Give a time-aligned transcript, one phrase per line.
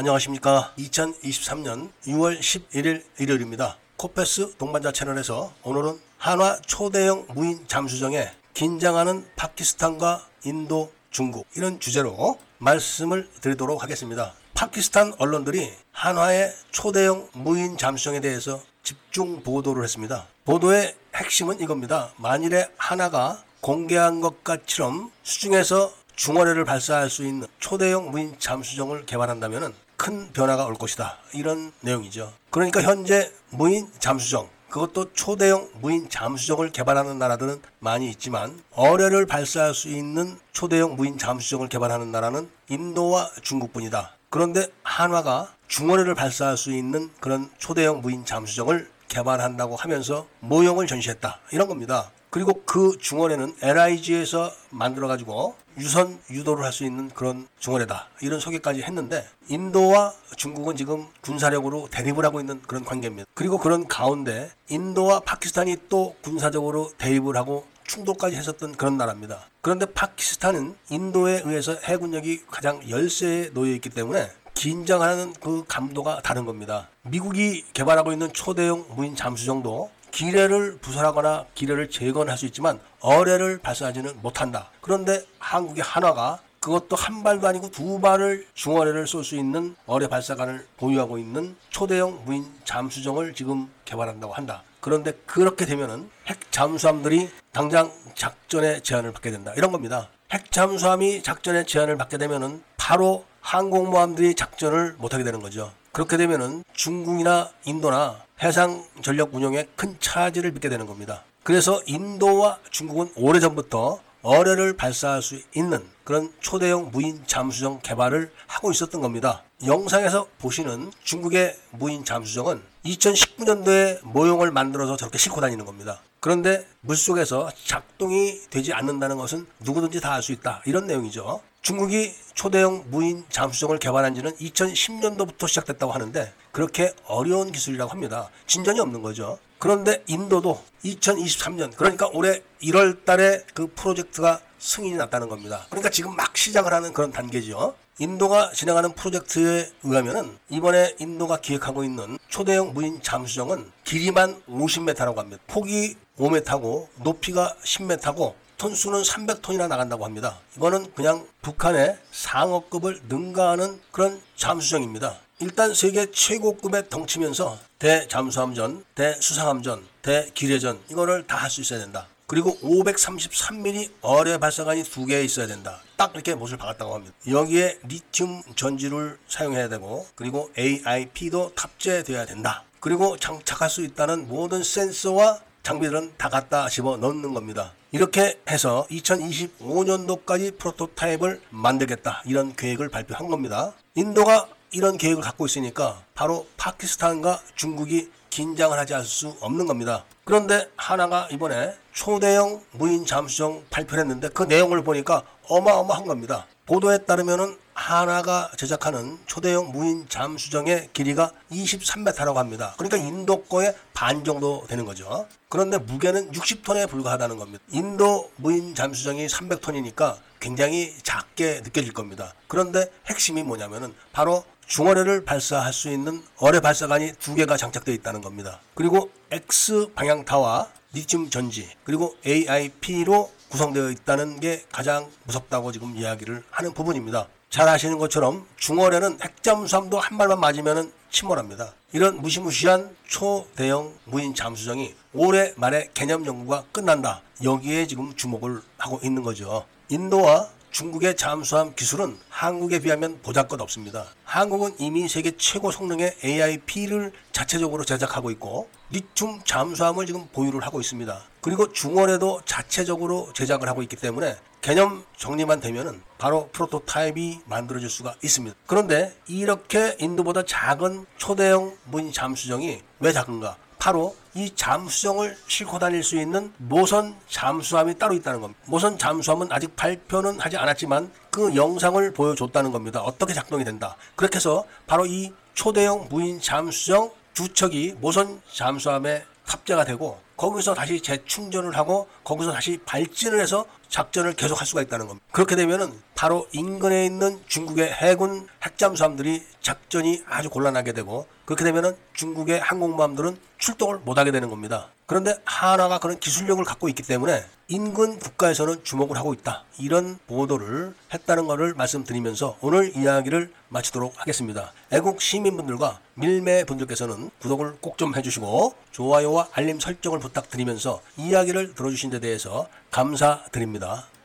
[0.00, 0.74] 안녕하십니까.
[0.78, 3.78] 2023년 6월 11일 일요일입니다.
[3.96, 13.28] 코페스 동반자 채널에서 오늘은 한화 초대형 무인 잠수정에 긴장하는 파키스탄과 인도, 중국 이런 주제로 말씀을
[13.40, 14.34] 드리도록 하겠습니다.
[14.54, 20.28] 파키스탄 언론들이 한화의 초대형 무인 잠수정에 대해서 집중 보도를 했습니다.
[20.44, 22.12] 보도의 핵심은 이겁니다.
[22.18, 30.64] 만일에 하나가 공개한 것처럼 수중에서 중어뢰를 발사할 수 있는 초대형 무인 잠수정을 개발한다면 큰 변화가
[30.64, 31.18] 올 것이다.
[31.34, 32.32] 이런 내용이죠.
[32.50, 39.88] 그러니까 현재 무인 잠수정, 그것도 초대형 무인 잠수정을 개발하는 나라들은 많이 있지만 어뢰를 발사할 수
[39.88, 44.14] 있는 초대형 무인 잠수정을 개발하는 나라는 인도와 중국뿐이다.
[44.30, 51.40] 그런데 한화가 중어뢰를 발사할 수 있는 그런 초대형 무인 잠수정을 개발한다고 하면서 모형을 전시했다.
[51.50, 52.10] 이런 겁니다.
[52.30, 59.26] 그리고 그 중원에는 LIG에서 만들어가지고 유선 유도를 할 수 있는 그런 중원에다 이런 소개까지 했는데
[59.48, 63.26] 인도와 중국은 지금 군사력으로 대립을 하고 있는 그런 관계입니다.
[63.34, 69.48] 그리고 그런 가운데 인도와 파키스탄이 또 군사적으로 대립을 하고 충돌까지 했었던 그런 나라입니다.
[69.62, 76.88] 그런데 파키스탄은 인도에 의해서 해군력이 가장 열세에 놓여 있기 때문에 긴장하는 그 감도가 다른 겁니다.
[77.02, 84.68] 미국이 개발하고 있는 초대형 무인 잠수정도 기뢰를 부설하거나 기뢰를 제거할 수 있지만 어뢰를 발사하지는 못한다.
[84.80, 90.66] 그런데 한국의 한화가 그것도 한 발도 아니고 두 발을 중어뢰를 쏠 수 있는 어뢰 발사관을
[90.76, 94.64] 보유하고 있는 초대형 무인 잠수정을 지금 개발한다고 한다.
[94.80, 99.52] 그런데 그렇게 되면은 핵 잠수함들이 당장 작전의 제한을 받게 된다.
[99.56, 100.08] 이런 겁니다.
[100.32, 105.72] 핵 잠수함이 작전의 제한을 받게 되면은 바로 항공모함들이 작전을 못하게 되는 거죠.
[105.92, 111.24] 그렇게 되면은 중국이나 인도나 해상 전력 운영에 큰 차질을 빚게 되는 겁니다.
[111.42, 119.00] 그래서 인도와 중국은 오래전부터 어뢰를 발사할 수 있는 그런 초대형 무인 잠수정 개발을 하고 있었던
[119.00, 119.42] 겁니다.
[119.64, 126.00] 영상에서 보시는 중국의 무인 잠수정은 2019년도에 모형을 만들어서 저렇게 싣고 다니는 겁니다.
[126.20, 130.62] 그런데 물속에서 작동이 되지 않는다는 것은 누구든지 다 알 수 있다.
[130.66, 131.40] 이런 내용이죠.
[131.68, 138.30] 중국이 초대형 무인 잠수정을 개발한 지는 2010년도부터 시작됐다고 하는데 그렇게 어려운 기술이라고 합니다.
[138.46, 139.38] 진전이 없는 거죠.
[139.58, 145.66] 그런데 인도도 2023년 그러니까 올해 1월 달에 그 프로젝트가 승인이 났다는 겁니다.
[145.68, 147.74] 그러니까 지금 막 시작을 하는 그런 단계죠.
[147.98, 155.42] 인도가 진행하는 프로젝트에 의하면은 이번에 인도가 기획하고 있는 초대형 무인 잠수정은 길이만 50m라고 합니다.
[155.46, 160.38] 폭이 5m고 높이가 10m고 톤수는 300톤이나 나간다고 합니다.
[160.56, 165.16] 이거는 그냥 북한의 상어급을 능가하는 그런 잠수정입니다.
[165.40, 172.08] 일단 세계 최고급의 덩치면서 대잠수함전, 대수상함전, 대기뢰전 이거를 다 할 수 있어야 된다.
[172.26, 175.80] 그리고 533mm 어뢰 발사관이 두 개 있어야 된다.
[175.96, 177.14] 딱 이렇게 못을 박았다고 합니다.
[177.30, 182.64] 여기에 리튬 전지를 사용해야 되고 그리고 AIP도 탑재돼야 된다.
[182.80, 187.74] 그리고 장착할 수 있다는 모든 센서와 장비들은 다 갖다 집어 넣는 겁니다.
[187.92, 193.74] 이렇게 해서 2025년도까지 프로토타입을 만들겠다 이런 계획을 발표한 겁니다.
[193.94, 200.04] 인도가 이런 계획을 갖고 있으니까 바로 파키스탄과 중국이 긴장을 하지 않을 수 없는 겁니다.
[200.24, 206.46] 그런데 하나가 이번에 초대형 무인 잠수정 발표를 했는데 그 내용을 보니까 어마어마한 겁니다.
[206.66, 212.74] 보도에 따르면은 하나가 제작하는 초대형 무인 잠수정의 길이가 23m라고 합니다.
[212.76, 215.26] 그러니까 인도 거의 반 정도 되는 거죠.
[215.48, 217.64] 그런데 무게는 60톤에 불과하다는 겁니다.
[217.70, 222.34] 인도 무인 잠수정이 300톤이니까 굉장히 작게 느껴질 겁니다.
[222.48, 228.60] 그런데 핵심이 뭐냐면은 바로 중어뢰를 발사할 수 있는 어뢰 발사관이 두 개가 장착되어 있다는 겁니다.
[228.74, 236.74] 그리고 X 방향타와 리튬 전지 그리고 AIP로 구성되어 있다는 게 가장 무섭다고 지금 이야기를 하는
[236.74, 237.28] 부분입니다.
[237.50, 241.72] 잘 아시는 것처럼 중어뢰는 핵잠수함도 한 발만 맞으면 침몰합니다.
[241.92, 247.22] 이런 무시무시한 초대형 무인 잠수정이 올해 말에 개념 연구가 끝난다.
[247.42, 249.64] 여기에 지금 주목을 하고 있는 거죠.
[249.88, 254.06] 인도와 중국의 잠수함 기술은 한국에 비하면 보잘것 없습니다.
[254.24, 261.20] 한국은 이미 세계 최고 성능의 AIP를 자체적으로 제작하고 있고 리튬 잠수함을 지금 보유를 하고 있습니다.
[261.40, 268.56] 그리고 중원에도 자체적으로 제작을 하고 있기 때문에 개념 정리만 되면은 바로 프로토타입이 만들어질 수가 있습니다.
[268.66, 273.56] 그런데 이렇게 인도보다 작은 초대형 무인 잠수정이 왜 작은가?
[273.78, 278.60] 바로 이 잠수정을 싣고 다닐 수 있는 모선 잠수함이 따로 있다는 겁니다.
[278.66, 283.00] 모선 잠수함은 아직 발표는 하지 않았지만 그 영상을 보여줬다는 겁니다.
[283.00, 283.96] 어떻게 작동이 된다.
[284.16, 291.00] 그렇게 해서 바로 이 초대형 무인 잠수정 두 척이 모선 잠수함에 탑재가 되고 거기서 다시
[291.00, 295.26] 재충전을 하고 거기서 다시 발진을 해서 작전을 계속할 수가 있다는 겁니다.
[295.32, 302.60] 그렇게 되면은 바로 인근에 있는 중국의 해군 핵잠수함들이 작전이 아주 곤란하게 되고 그렇게 되면은 중국의
[302.60, 304.88] 항공모함들은 출동을 못하게 되는 겁니다.
[305.06, 309.64] 그런데 하나가 그런 기술력을 갖고 있기 때문에 인근 국가에서는 주목을 하고 있다.
[309.78, 314.72] 이런 보도를 했다는 것을 말씀드리면서 오늘 이야기를 마치도록 하겠습니다.
[314.92, 322.17] 애국 시민분들과 밀매 분들께서는 구독을 꼭 좀 해주시고 좋아요와 알림 설정을 부탁드리면서 이야기를 들어주신 데
[322.20, 324.08] 대해서 감사드립니다.